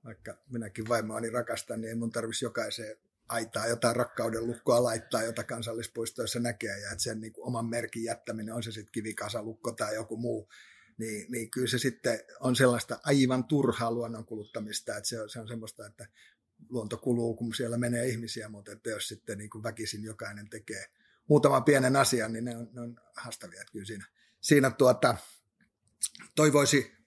[0.05, 5.43] vaikka minäkin vaimoani rakastan, niin ei mun tarvitsisi jokaiseen aitaa, jotain rakkauden lukkoa laittaa, jota
[5.43, 9.95] kansallispuistoissa näkee, ja että sen niin kuin oman merkin jättäminen, on se sitten kivikasalukko tai
[9.95, 10.49] joku muu,
[10.97, 15.39] niin, niin kyllä se sitten on sellaista aivan turhaa luonnon kuluttamista, että se on, se
[15.39, 16.07] on semmoista, että
[16.69, 20.85] luonto kuluu, kun siellä menee ihmisiä, mutta että jos sitten niin kuin väkisin jokainen tekee
[21.27, 23.61] muutaman pienen asian, niin ne on, ne on haastavia.
[23.61, 24.05] Että kyllä siinä,
[24.41, 25.17] siinä tuota,
[26.35, 27.00] toivoisi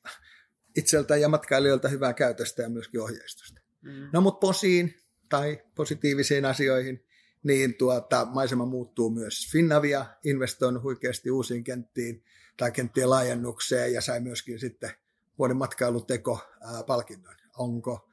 [0.76, 3.60] itseltä ja matkailijoilta hyvää käytöstä ja myöskin ohjeistusta.
[3.82, 4.08] Mm.
[4.12, 4.94] No mutta posiin
[5.28, 7.04] tai positiivisiin asioihin,
[7.42, 9.48] niin tuota, maisema muuttuu myös.
[9.52, 12.24] Finnavia investoinut huikeasti uusiin kenttiin
[12.56, 14.90] tai kenttien laajennukseen ja sai myöskin sitten
[15.38, 16.38] vuoden matkailuteko
[16.86, 17.34] palkinnon.
[17.58, 18.10] Onko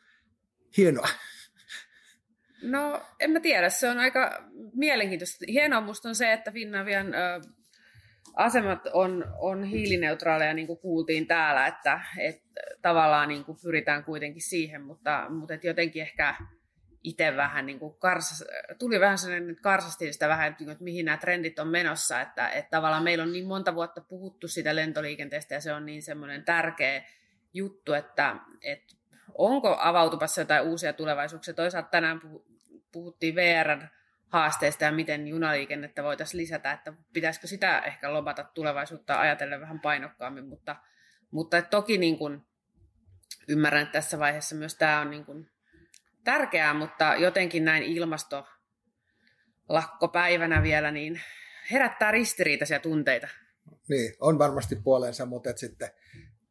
[0.78, 1.08] hienoa?
[2.62, 5.46] No en mä tiedä, se on aika mielenkiintoista.
[5.48, 7.42] Hienoa musta on se, että Finnavian ö,
[8.36, 12.42] asemat on, on hiilineutraaleja, niin kuin kuultiin täällä, että et,
[12.82, 16.36] tavallaan niin kuin pyritään kuitenkin siihen, mutta, mutta et jotenkin ehkä
[17.04, 18.44] itse vähän niin kuin karsas,
[18.80, 22.70] tuli vähän sellainen, että karsastin sitä vähän, että mihin nämä trendit on menossa, että, että
[22.70, 27.04] tavallaan meillä on niin monta vuotta puhuttu sitä lentoliikenteestä ja se on niin semmoinen tärkeä
[27.54, 28.96] juttu, että, että
[29.38, 31.54] onko avautupassa jotain uusia tulevaisuuksia.
[31.54, 32.22] Toisaalta tänään
[32.92, 33.88] puhuttiin VRn
[34.32, 40.46] haasteista ja miten junaliikennettä voitaisiin lisätä, että pitäisikö sitä ehkä lobata tulevaisuutta ajatellen vähän painokkaammin,
[40.46, 40.76] mutta,
[41.32, 42.42] mutta toki niin kuin
[43.48, 45.50] ymmärrän, että tässä vaiheessa myös tämä on niin kuin
[46.24, 51.22] tärkeää, mutta jotenkin näin ilmastolakkopäivänä vielä niin
[51.72, 53.28] herättää ristiriitaisia tunteita.
[53.90, 55.90] Niin, on varmasti puolensa, mutta sitten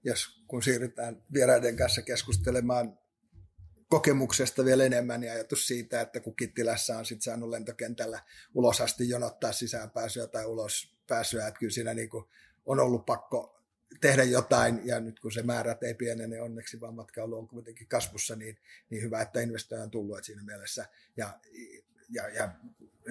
[0.04, 2.98] jos kun siirrytään vieraiden kanssa keskustelemaan
[3.90, 8.20] kokemuksesta vielä enemmän ja ajatus siitä, että kun Kittilässä on sitten saanut lentokentällä
[8.54, 12.10] ulos asti jonottaa sisäänpääsyä tai ulos pääsyä, että kyllä siinä niin
[12.66, 13.60] on ollut pakko
[14.00, 18.36] tehdä jotain, ja nyt kun se määrät ei pienene onneksi, vaan matkailu on kuitenkin kasvussa,
[18.36, 18.58] niin,
[18.90, 21.40] niin hyvä, että investoija on tullut että siinä mielessä, ja,
[22.10, 22.52] ja, ja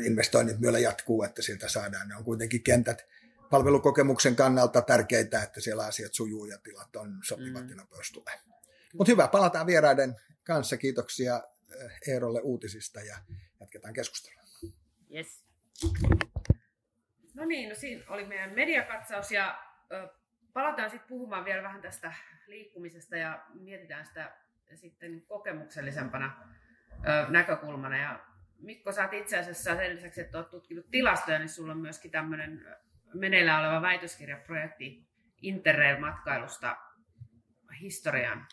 [0.06, 2.08] investoinnit myöllä jatkuu, että sieltä saadaan.
[2.08, 3.06] Ne on kuitenkin kentät
[3.50, 7.70] palvelukokemuksen kannalta tärkeitä, että siellä asiat sujuu ja tilat on sopivat mm.
[7.70, 8.49] ja nopeus tulee.
[8.94, 10.78] Mutta hyvä, palataan vieraiden kanssa.
[10.78, 13.18] Kiitoksia eh, Eerolle uutisista ja
[13.60, 14.40] jatketaan keskustelua.
[15.16, 15.44] Yes.
[17.34, 19.60] No niin, no siinä oli meidän mediakatsaus ja
[19.92, 20.08] ö,
[20.54, 22.14] palataan sitten puhumaan vielä vähän tästä
[22.48, 24.36] liikkumisesta ja mietitään sitä
[24.76, 26.48] sitten kokemuksellisempana
[26.92, 27.98] ö, näkökulmana.
[27.98, 28.26] Ja
[28.60, 32.12] Mikko, sä oot itse asiassa sen lisäksi, että oot tutkinut tilastoja, niin sulla on myöskin
[32.12, 32.66] tämmöinen
[33.14, 35.08] meneillään oleva väitöskirjaprojekti
[35.42, 36.78] Interrail-matkailusta
[37.82, 38.48] historiaan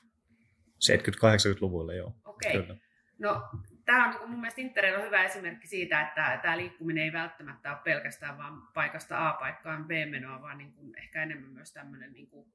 [0.84, 2.16] 70-80-luvulla, joo.
[2.24, 2.58] Okei.
[2.58, 2.76] Okay.
[3.18, 3.48] No,
[3.84, 7.70] tämä on niin mun mielestä Interrail on hyvä esimerkki siitä, että tämä liikkuminen ei välttämättä
[7.70, 12.12] ole pelkästään vaan paikasta A paikkaan B menoa, vaan niin kuin ehkä enemmän myös tämmöinen
[12.12, 12.52] niin kuin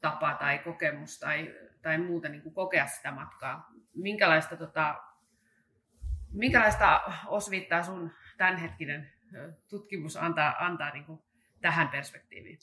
[0.00, 3.70] tapa tai kokemus tai, tai muuta niin kuin kokea sitä matkaa.
[3.94, 5.02] Minkälaista, tota,
[6.32, 9.12] minkälaista osviittaa sun tämänhetkinen
[9.68, 11.22] tutkimus antaa, antaa niin kuin
[11.60, 12.58] tähän perspektiiviin?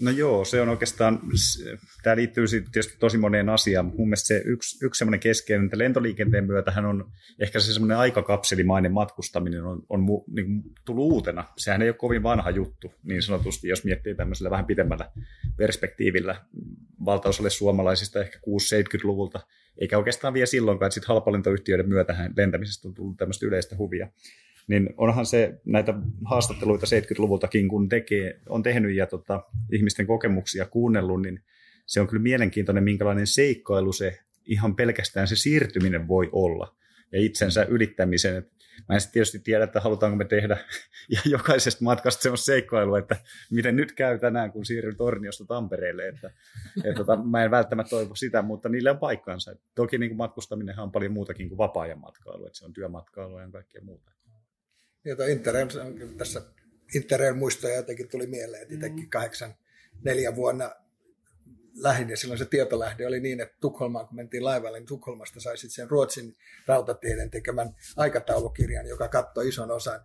[0.00, 1.20] No joo, se on oikeastaan,
[2.02, 5.78] tämä liittyy tietysti tosi moneen asiaan, mutta mun mielestä se yksi, yksi semmoinen keskeinen, että
[5.78, 10.00] lentoliikenteen myötähän on ehkä se semmoinen aikakapselimainen matkustaminen on, on
[10.34, 11.44] niin tullut uutena.
[11.56, 15.10] Sehän ei ole kovin vanha juttu, niin sanotusti, jos miettii tämmöisellä vähän pidemmällä
[15.56, 16.44] perspektiivillä.
[17.04, 19.40] Valtaosalle suomalaisista ehkä 6-70-luvulta,
[19.78, 24.08] eikä oikeastaan vielä silloinkaan, että sitten halpalentoyhtiöiden myötähän lentämisestä on tullut tämmöistä yleistä huvia
[24.68, 25.94] niin onhan se näitä
[26.24, 31.40] haastatteluita 70-luvultakin, kun tekee, on tehnyt ja tota, ihmisten kokemuksia kuunnellut, niin
[31.86, 36.76] se on kyllä mielenkiintoinen, minkälainen seikkailu se ihan pelkästään se siirtyminen voi olla
[37.12, 38.46] ja itsensä ylittämisen.
[38.88, 40.56] Mä en tietysti tiedä, että halutaanko me tehdä
[41.14, 43.16] ja jokaisesta matkasta semmoista seikkailua, että
[43.50, 46.08] miten nyt käy tänään, kun siirryn Torniosta Tampereelle.
[46.08, 46.30] Että,
[46.84, 49.50] et, tota, mä en välttämättä toivo sitä, mutta niillä on paikkansa.
[49.52, 53.48] Et toki niin matkustaminen on paljon muutakin kuin vapaa-ajan matkailu, että se on työmatkailua ja
[53.48, 54.10] kaikkea muuta.
[55.04, 55.66] Jota Interrail,
[56.16, 56.42] tässä
[56.94, 59.10] Interrail-muistoja jotenkin tuli mieleen, että itsekin mm.
[59.10, 59.54] kahdeksan
[60.04, 60.70] neljä vuonna
[61.74, 65.56] lähdin ja silloin se tietolähde oli niin, että Tukholmaan kun mentiin laivalle, niin Tukholmasta sai
[65.56, 66.36] sen Ruotsin
[66.66, 70.00] rautateiden tekemän aikataulukirjan, joka katsoi ison osan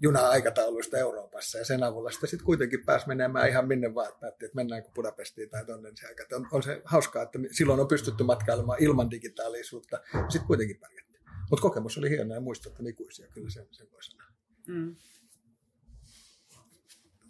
[0.00, 4.44] juna-aikatauluista Euroopassa ja sen avulla sitä sitten kuitenkin pääsi menemään ihan minne vaan, että päätti,
[4.44, 6.24] että mennäänkö Budapestiin tai tonne se aika.
[6.36, 11.22] On, on, se hauskaa, että silloin on pystytty matkailemaan ilman digitaalisuutta, sitten kuitenkin pärjättiin.
[11.50, 14.35] Mutta kokemus oli hieno ja muistot on ikuisia, kyllä sen, sen voi sanoa.
[14.68, 14.96] Mm.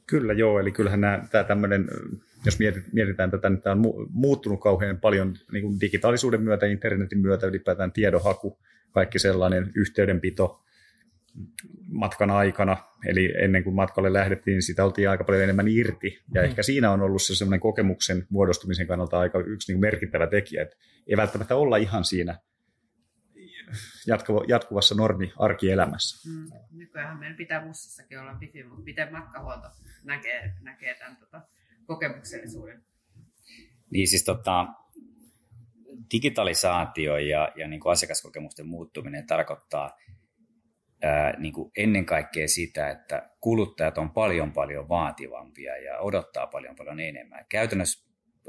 [0.07, 1.88] Kyllä joo, eli kyllähän nämä, tämä tämmöinen,
[2.44, 2.59] jos
[2.92, 7.92] mietitään tätä, niin tämä on muuttunut kauhean paljon niin kuin digitaalisuuden myötä, internetin myötä, ylipäätään
[7.92, 8.59] tiedonhaku,
[8.90, 10.62] kaikki sellainen yhteydenpito
[11.88, 16.40] matkan aikana, eli ennen kuin matkalle lähdettiin, niin sitä oltiin aika paljon enemmän irti, ja
[16.40, 16.44] mm.
[16.44, 20.77] ehkä siinä on ollut se semmoinen kokemuksen muodostumisen kannalta aika yksi niin merkittävä tekijä, että
[21.07, 22.38] ei välttämättä olla ihan siinä
[24.07, 26.31] jatkuva, jatkuvassa normi-arkielämässä.
[26.31, 26.51] Mm.
[26.73, 29.69] Nykyään meidän pitää bussissakin olla wifi, mutta miten matkahuolto
[30.05, 31.42] näkee, näkee tämän tota,
[31.87, 32.83] kokemuksellisuuden?
[33.90, 34.66] Niin siis tota,
[36.12, 39.97] digitalisaatio ja, ja niin kuin asiakaskokemusten muuttuminen tarkoittaa
[41.03, 46.77] ää, niin kuin ennen kaikkea sitä, että kuluttajat on paljon paljon vaativampia ja odottaa paljon
[46.77, 47.47] paljon enemmän.
[47.49, 48.06] Käytännössä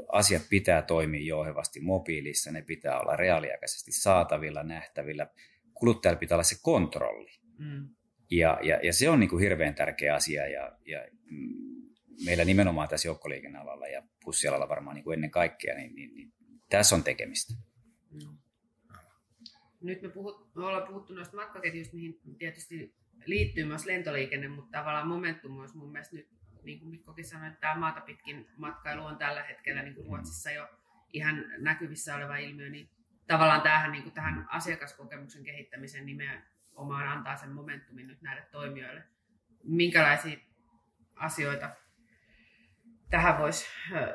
[0.08, 5.26] asiat pitää toimia jouhevasti mobiilissa, ne pitää olla reaaliaikaisesti saatavilla, nähtävillä.
[5.74, 7.30] Kuluttajalla pitää olla se kontrolli.
[7.58, 7.88] Mm.
[8.30, 11.68] Ja, ja, ja se on niin kuin hirveän tärkeä asia ja, ja mm,
[12.24, 16.32] meillä nimenomaan tässä joukkoliikennealalla ja bussialalla varmaan niin kuin ennen kaikkea, niin, niin, niin
[16.70, 17.54] tässä on tekemistä.
[18.10, 18.38] Mm.
[19.80, 22.94] Nyt me, puhut, me ollaan puhuttu noista matkaketjuista, mihin tietysti
[23.26, 26.28] liittyy myös lentoliikenne, mutta tavallaan momentum olisi mun mielestä nyt,
[26.68, 30.50] niin kuin Mikkokin sanoi, että tämä maata pitkin matkailu on tällä hetkellä niin kuin Ruotsissa
[30.50, 30.68] jo
[31.12, 32.90] ihan näkyvissä oleva ilmiö, niin
[33.26, 39.02] tavallaan tähän, niin kuin tähän asiakaskokemuksen kehittämisen nimenomaan antaa sen momentumin nyt näille toimijoille.
[39.64, 40.38] Minkälaisia
[41.16, 41.70] asioita
[43.10, 43.66] tähän voisi,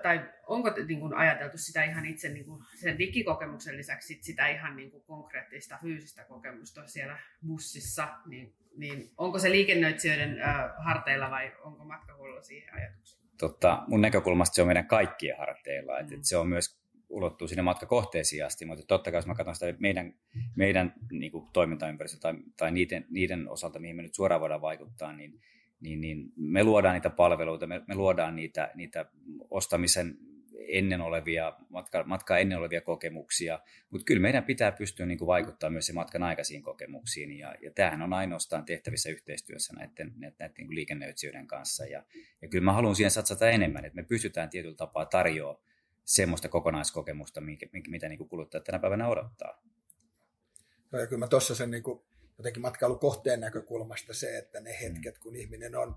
[0.04, 4.76] tai onko niin kuin ajateltu sitä ihan itse niin kuin sen digikokemuksen lisäksi sitä ihan
[4.76, 10.38] niin kuin konkreettista fyysistä kokemusta siellä bussissa, niin, niin onko se liikennöitsijöiden
[10.86, 13.24] harteilla vai onko matkahuollolla siihen ajatuksia?
[13.38, 16.16] Totta, mun näkökulmasta se on meidän kaikkien harteilla, että, mm.
[16.16, 19.74] että se on myös ulottuu sinne matkakohteisiin asti, mutta totta kai jos mä katson sitä
[19.80, 20.14] meidän,
[20.56, 25.14] meidän niin kuin toimintaympäristö tai, tai niiden, niiden osalta, mihin me nyt suoraan voidaan vaikuttaa,
[25.14, 25.40] niin
[25.84, 29.06] niin, niin me luodaan niitä palveluita, me, me luodaan niitä, niitä
[29.50, 30.18] ostamisen
[30.68, 35.86] ennen olevia, matka, matkaa ennen olevia kokemuksia, mutta kyllä meidän pitää pystyä niin vaikuttaa myös
[35.86, 41.48] se matkan aikaisiin kokemuksiin, ja, ja tämähän on ainoastaan tehtävissä yhteistyössä näiden, näiden, niin liikennöitsijöiden
[41.48, 42.04] kanssa, ja,
[42.42, 45.64] ja kyllä mä haluan siihen satsata enemmän, että me pystytään tietyllä tapaa tarjoamaan
[46.06, 49.62] semmoista kokonaiskokemusta, mikä, mitä niin kuin kuluttajat tänä päivänä odottaa.
[50.92, 52.02] No ja kyllä mä tuossa sen niin kuin
[52.38, 55.96] jotenkin matkailukohteen näkökulmasta se, että ne hetket, kun ihminen on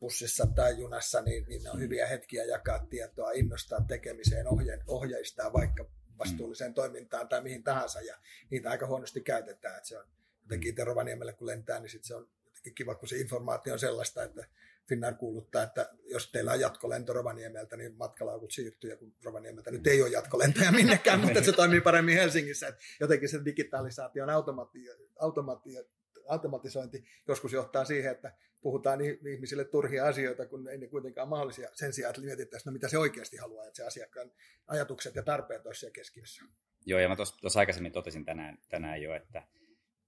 [0.00, 5.52] bussissa tai junassa, niin, niin ne on hyviä hetkiä jakaa tietoa, innostaa tekemiseen, ohje, ohjeistaa
[5.52, 5.84] vaikka
[6.18, 8.16] vastuulliseen toimintaan tai mihin tahansa, ja
[8.50, 9.76] niitä aika huonosti käytetään.
[9.76, 10.04] Että se on
[10.42, 13.78] jotenkin itse Rovaniemelle, kun lentää, niin sit se on jotenkin kiva, kun se informaatio on
[13.78, 14.46] sellaista, että
[14.88, 19.86] Finnair kuuluttaa, että jos teillä on jatkolento Rovaniemeltä, niin matkalaukut siirtyy, ja kun Rovaniemeltä nyt
[19.86, 22.68] ei ole jatkolentoja minnekään, mutta se toimii paremmin Helsingissä.
[22.68, 25.84] Että jotenkin se digitalisaation automaatio, automaatio,
[26.28, 31.92] automatisointi joskus johtaa siihen, että puhutaan ihmisille turhia asioita, kun ei ne kuitenkaan mahdollisia sen
[31.92, 34.30] sijaan, että mietittäisiin, no mitä se oikeasti haluaa, että se asiakkaan
[34.66, 36.42] ajatukset ja tarpeet olisivat siellä keskiössä.
[36.86, 39.42] Joo, ja mä tuossa aikaisemmin totesin tänään, tänään jo, että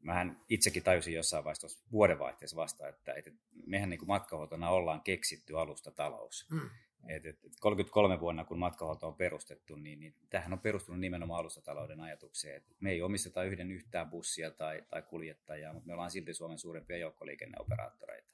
[0.03, 3.31] mähän itsekin tajusin jossain vaiheessa vuodenvaihteessa vasta, että, että
[3.67, 6.47] mehän niin matkahuoltona ollaan keksitty alusta talous.
[6.51, 6.71] Mm.
[7.09, 12.01] Et, et, 33 vuonna, kun matkahuolto on perustettu, niin, niin tähän on perustunut nimenomaan alustatalouden
[12.01, 12.57] ajatukseen.
[12.57, 16.59] Et me ei omisteta yhden yhtään bussia tai, tai kuljettajaa, mutta me ollaan silti Suomen
[16.59, 18.31] suurempia joukkoliikenneoperaattoreita.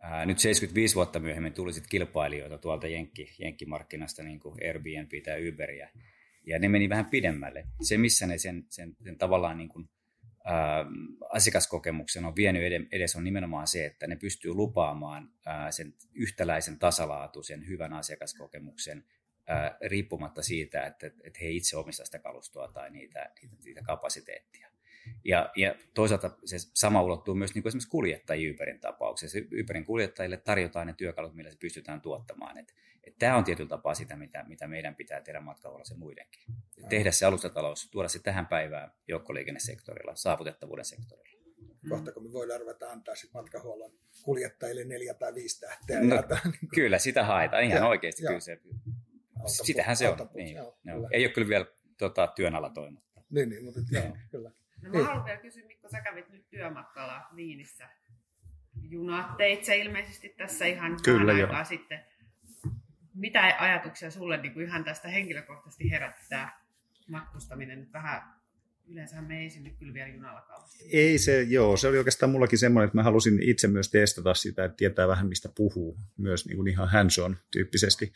[0.00, 5.48] Ää, nyt 75 vuotta myöhemmin tuli sitten kilpailijoita tuolta Jenkki, Jenkkimarkkinasta, niin kuin Airbnb tai
[5.48, 5.88] Uberia,
[6.46, 7.66] ja ne meni vähän pidemmälle.
[7.82, 9.88] Se, missä ne sen, sen, sen tavallaan niin kuin
[11.30, 15.30] asiakaskokemuksen on vienyt edes on nimenomaan se, että ne pystyy lupaamaan
[15.70, 19.04] sen yhtäläisen tasalaatuisen hyvän asiakaskokemuksen
[19.86, 24.70] riippumatta siitä, että, he itse omistavat sitä kalustoa tai niitä, niitä, niitä kapasiteettia.
[25.24, 29.38] Ja, ja toisaalta se sama ulottuu myös niin kuin esimerkiksi kuljettajien Uberin tapauksessa.
[29.62, 32.58] Uberin kuljettajille tarjotaan ne työkalut, millä se pystytään tuottamaan.
[32.58, 32.74] Et,
[33.18, 36.42] tämä on tietyllä tapaa sitä, mitä, mitä meidän pitää tehdä matkalla se muidenkin.
[36.78, 41.44] Et tehdä se alustatalous, tuoda se tähän päivään joukkoliikennesektorilla, saavutettavuuden sektorilla.
[41.88, 46.00] Kohta kun me voidaan ruveta antaa sit matkahuollon kuljettajille neljä tai viisi tähteä.
[46.00, 48.22] No, niin kyllä, sitä haetaan ihan ja, oikeasti.
[48.22, 48.28] Ja.
[48.28, 48.60] Kyllä se,
[49.46, 50.18] sitähän se on.
[50.34, 51.08] Niin, joo, no.
[51.12, 51.66] Ei ole kyllä vielä
[51.98, 53.04] tota, työn alla toiminut.
[53.30, 54.50] Niin, niin mutta joo, kyllä.
[54.82, 57.88] No mä haluan vielä kysyä, Mikko, sä kävit nyt työmatkalla Viinissä
[58.82, 62.04] junateitse ilmeisesti tässä ihan Kyllä, aikaa sitten.
[63.14, 66.60] Mitä ajatuksia sulle niin kuin ihan tästä henkilökohtaisesti herättää
[67.08, 68.34] matkustaminen nyt vähän
[68.88, 70.84] Yleensä me ei sinne kyllä vielä junalla kauheasti.
[70.92, 74.64] Ei se, joo, se oli oikeastaan mullakin semmoinen, että mä halusin itse myös testata sitä,
[74.64, 78.12] että tietää vähän mistä puhuu, myös niin kuin ihan hands on tyyppisesti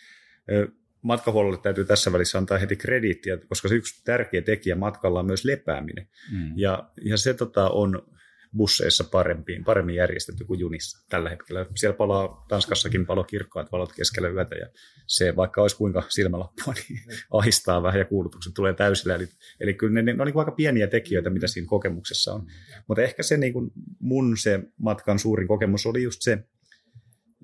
[1.03, 5.45] matkahuollolle täytyy tässä välissä antaa heti krediittiä, koska se yksi tärkeä tekijä matkalla on myös
[5.45, 6.09] lepääminen.
[6.33, 6.53] Mm.
[6.57, 8.09] Ja, ja se tota, on
[8.57, 11.67] busseissa parempiin, paremmin järjestetty kuin junissa tällä hetkellä.
[11.77, 14.67] Siellä palaa, Tanskassakin palo kirkkaat valot keskellä yötä ja
[15.07, 17.01] se vaikka olisi kuinka silmälappua, niin
[17.39, 19.15] ahistaa vähän ja kuulutukset tulee täysillä.
[19.15, 19.29] Eli,
[19.61, 22.47] eli kyllä ne, ne on niin aika pieniä tekijöitä, mitä siinä kokemuksessa on.
[22.87, 26.33] Mutta ehkä se niin kuin mun se matkan suurin kokemus oli just se,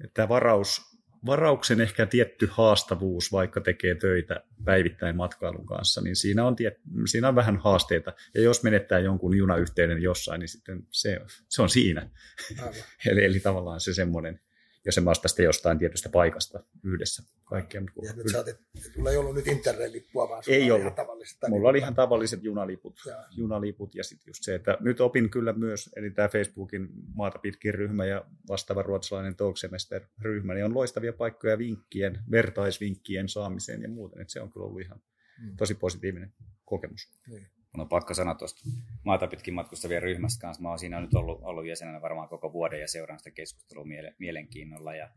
[0.04, 0.93] että tämä varaus
[1.26, 6.74] varauksen ehkä tietty haastavuus, vaikka tekee töitä päivittäin matkailun kanssa, niin siinä on, tiet,
[7.06, 8.12] siinä on vähän haasteita.
[8.34, 12.10] Ja jos menettää jonkun junayhteyden jossain, niin sitten se, se on siinä.
[13.10, 14.40] eli, eli tavallaan se semmoinen
[14.86, 17.82] jos en tästä jostain tietystä paikasta yhdessä kaikkea.
[18.02, 18.56] Ja nyt saatit,
[18.94, 20.80] sulla ei ollut nyt interrail-lippua, vaan ei ollut.
[20.80, 21.38] Ihan tavalliset.
[21.48, 22.94] Mulla oli ihan tavalliset junaliput.
[23.06, 27.38] Ja, junaliput ja sitten just se, että nyt opin kyllä myös, eli tämä Facebookin maata
[27.38, 34.20] pitkin ryhmä ja vastaava ruotsalainen Talksemester-ryhmä, niin on loistavia paikkoja vinkkien, vertaisvinkkien saamiseen ja muuten.
[34.20, 35.00] Että se on kyllä ollut ihan
[35.42, 35.56] mm.
[35.56, 36.32] tosi positiivinen
[36.64, 37.08] kokemus.
[37.26, 37.46] Niin.
[37.74, 38.70] Mun on pakko sanoa tuosta
[39.04, 40.62] maata pitkin matkustavien ryhmästä kanssa.
[40.62, 44.14] Mä oon siinä nyt ollut, ollut jäsenenä varmaan koko vuoden ja seuraan sitä keskustelua miele,
[44.18, 44.94] mielenkiinnolla.
[44.94, 45.10] Ja,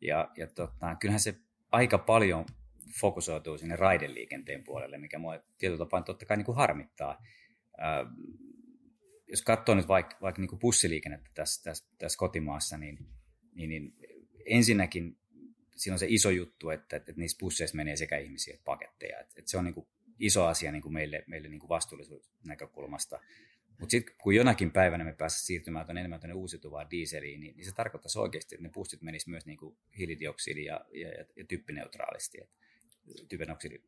[0.00, 1.34] ja, ja tota, kyllähän se
[1.72, 2.46] aika paljon
[3.00, 7.22] fokusoituu sinne raideliikenteen puolelle, mikä mua tietyllä tapaa totta kai niin kuin harmittaa.
[7.78, 8.06] Ää,
[9.28, 12.98] jos katsoo nyt vaikka, vaikka niin kuin bussiliikennettä tässä, tässä, tässä kotimaassa, niin,
[13.54, 13.94] niin, niin
[14.46, 15.18] ensinnäkin
[15.76, 19.20] siinä on se iso juttu, että, että niissä busseissa menee sekä ihmisiä että paketteja.
[19.20, 19.86] Että, että se on niin kuin
[20.18, 23.20] iso asia niin kuin meille, meille niin kuin vastuullisuusnäkökulmasta.
[23.68, 27.64] Mutta sitten kun jonakin päivänä me pääsemme siirtymään tuonne enemmän tuonne uusiutuvaan dieseliin, niin, niin
[27.64, 31.44] se tarkoittaisi oikeasti, että ne pustit menisivät myös niin kuin hiilidioksidi ja, ja, ja, ja
[31.44, 32.38] typpineutraalisti.
[33.28, 33.82] Typenoksidi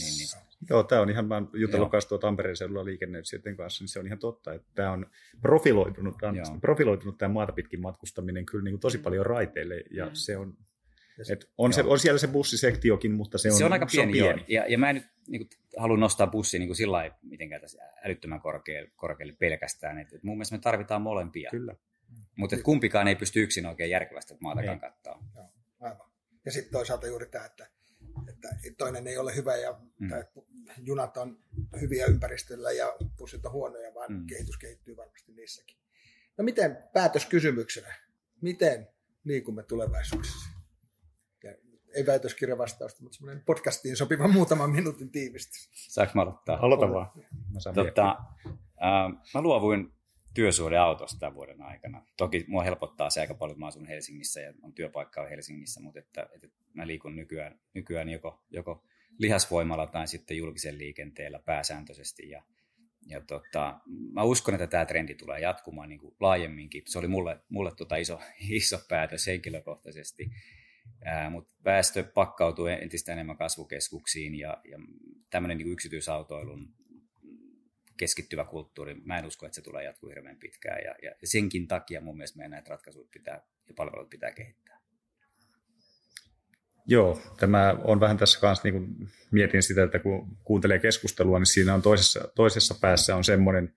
[0.00, 0.28] niin, niin.
[0.70, 3.98] Joo, tämä on ihan, mä oon jutellut kanssa tuo Tampereen seudulla liikenneyhtiöiden kanssa, niin se
[3.98, 5.06] on ihan totta, että tämä on
[5.40, 6.16] profiloitunut,
[6.60, 10.10] profiloitunut tämä maata pitkin matkustaminen kyllä niin kuin tosi paljon raiteille, ja mm.
[10.14, 10.56] se on
[11.32, 14.18] et on, se, on siellä se bussisektiokin, mutta se on, se on aika pieni.
[14.18, 14.44] Se on pieni.
[14.48, 17.60] Ja, ja mä en nyt niin kuin, halua nostaa bussia niin kuin sillä lailla mitenkään
[17.60, 19.98] tässä älyttömän korkealle, korkealle pelkästään.
[19.98, 21.50] Et, et mun mielestä me tarvitaan molempia.
[21.50, 21.76] Kyllä.
[22.36, 25.28] Mutta kumpikaan ei pysty yksin oikein järkevästi maatakaan kattaa.
[25.34, 25.44] Joo,
[25.80, 26.10] aivan.
[26.44, 27.68] Ja sitten toisaalta juuri tämä, että,
[28.28, 28.48] että
[28.78, 30.10] toinen ei ole hyvä ja mm.
[30.78, 31.38] junat on
[31.80, 34.26] hyviä ympäristöllä ja bussit on huonoja, vaan mm.
[34.26, 35.76] kehitys kehittyy varmasti niissäkin.
[36.38, 37.94] No miten päätöskysymyksenä,
[38.40, 38.88] miten
[39.24, 40.43] liikumme tulevaisuudessa?
[41.94, 45.70] Ei väitöskirja vastausta, mutta semmoinen podcastiin sopiva muutaman minuutin tiivistys.
[45.72, 46.58] Saanko mä aloittaa?
[46.62, 47.10] Aloita vaan.
[47.52, 48.16] Mä, tota,
[48.58, 49.92] äh, mä luovuin
[50.34, 52.06] työsuhdeautosta tämän vuoden aikana.
[52.16, 55.80] Toki mua helpottaa se aika paljon, että mä asun Helsingissä ja on työpaikka on Helsingissä,
[55.80, 58.84] mutta että, että mä liikun nykyään, nykyään joko, joko
[59.18, 62.30] lihasvoimalla tai sitten julkisen liikenteellä pääsääntöisesti.
[62.30, 62.42] Ja,
[63.06, 63.80] ja tota,
[64.12, 66.82] mä uskon, että tämä trendi tulee jatkumaan niin kuin laajemminkin.
[66.86, 70.30] Se oli mulle, mulle tota iso, iso päätös henkilökohtaisesti
[71.30, 74.78] mutta väestö pakkautuu entistä enemmän kasvukeskuksiin ja, ja
[75.30, 76.74] tämmöinen niin yksityisautoilun
[77.96, 82.00] keskittyvä kulttuuri, mä en usko, että se tulee jatkuu hirveän pitkään ja, ja senkin takia
[82.00, 84.80] mun mielestä meidän näitä ratkaisuja pitää ja palveluita pitää kehittää.
[86.86, 91.46] Joo, tämä on vähän tässä kanssa, niin kuin mietin sitä, että kun kuuntelee keskustelua, niin
[91.46, 93.74] siinä on toisessa, toisessa päässä on semmoinen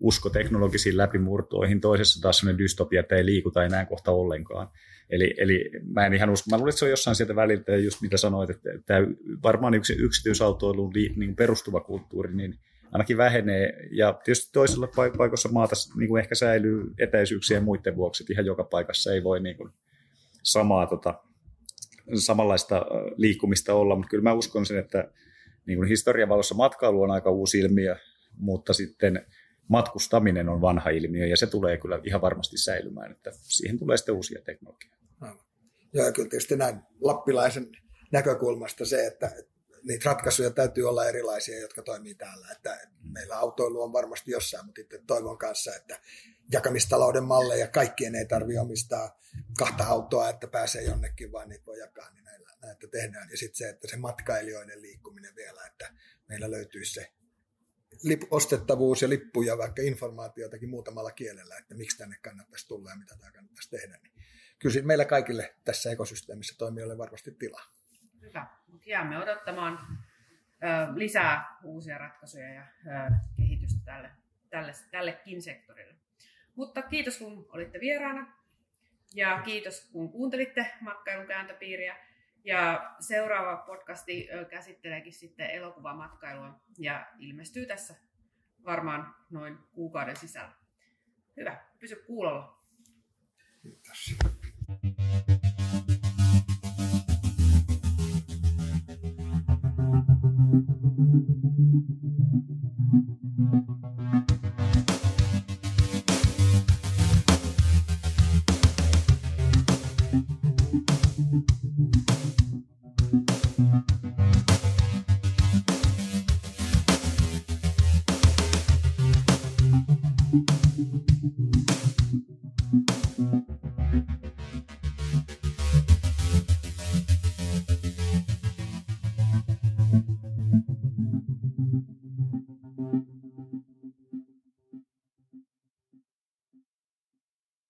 [0.00, 4.68] usko teknologisiin läpimurtoihin, toisessa taas sellainen dystopia, että ei liikuta enää kohta ollenkaan.
[5.10, 8.02] Eli, eli mä en ihan usko, mä luulen, että se on jossain sieltä väliltä, just
[8.02, 9.00] mitä sanoit, että tämä
[9.42, 12.58] varmaan yksi yksityisautoiluun niin perustuva kulttuuri, niin
[12.92, 13.88] ainakin vähenee.
[13.90, 18.46] Ja tietysti toisella paikassa maata niin kuin ehkä säilyy etäisyyksiä ja muiden vuoksi, että ihan
[18.46, 19.70] joka paikassa ei voi niin kuin
[20.42, 21.14] samaa, tota,
[22.14, 22.86] samanlaista
[23.16, 25.10] liikkumista olla, mutta kyllä mä uskon sen, että
[25.66, 27.96] niin kuin historian valossa matkailu on aika uusi ilmiö,
[28.36, 29.26] mutta sitten
[29.70, 34.14] matkustaminen on vanha ilmiö ja se tulee kyllä ihan varmasti säilymään, että siihen tulee sitten
[34.14, 35.00] uusia teknologioita.
[35.92, 37.66] Ja kyllä tietysti näin lappilaisen
[38.12, 39.32] näkökulmasta se, että
[39.82, 42.48] niitä ratkaisuja täytyy olla erilaisia, jotka toimii täällä.
[42.52, 46.00] Että meillä autoilu on varmasti jossain, mutta itse toivon kanssa, että
[46.52, 49.18] jakamistalouden malleja kaikkien ei tarvitse omistaa
[49.58, 53.30] kahta autoa, että pääsee jonnekin, vaan niitä voi jakaa, niin näillä, näitä tehdään.
[53.30, 55.92] Ja sitten se, että se matkailijoiden liikkuminen vielä, että
[56.28, 57.12] meillä löytyisi se
[58.02, 63.16] lip, ostettavuus ja lippuja, vaikka informaatiotakin muutamalla kielellä, että miksi tänne kannattaisi tulla ja mitä
[63.20, 63.98] tämä kannattaisi tehdä.
[64.02, 64.12] Niin
[64.58, 67.64] kyllä meillä kaikille tässä ekosysteemissä toimijoille varmasti tilaa.
[68.22, 68.46] Hyvä.
[68.86, 74.10] Jäämme odottamaan ö, lisää uusia ratkaisuja ja ö, kehitystä tälle,
[74.50, 75.94] tälle, tällekin sektorille.
[76.54, 78.36] Mutta kiitos kun olitte vieraana
[79.14, 82.09] ja kiitos kun kuuntelitte matkailun kääntöpiiriä.
[82.44, 87.94] Ja seuraava podcasti käsitteleekin sitten elokuvamatkailua ja ilmestyy tässä
[88.64, 90.52] varmaan noin kuukauden sisällä.
[91.36, 92.60] Hyvä, pysy kuulolla.
[93.62, 94.14] Kiitos.